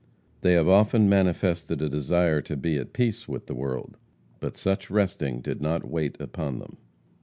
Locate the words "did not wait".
5.41-6.19